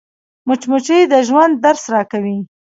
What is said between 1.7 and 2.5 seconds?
راکوي